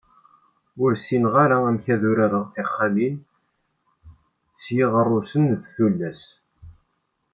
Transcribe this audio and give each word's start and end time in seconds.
Ur 0.83 0.91
ssineɣ 0.99 1.33
ara 1.43 1.57
amek 1.69 1.85
ara 1.93 2.05
urareɣ 2.11 2.43
tixxamin 2.53 3.15
s 4.63 4.65
yiɣerrusen 4.75 5.43
d 5.51 5.53
tullas 5.75 6.21